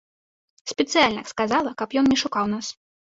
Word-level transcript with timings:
Спецыяльна 0.71 1.23
сказала, 1.33 1.75
каб 1.83 1.95
ён 2.03 2.13
не 2.15 2.21
шукаў 2.23 2.45
нас. 2.55 2.65